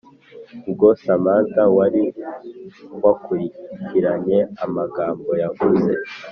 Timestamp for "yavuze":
5.41-5.91